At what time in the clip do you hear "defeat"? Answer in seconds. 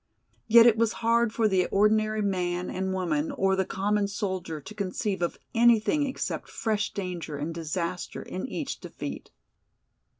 8.79-9.29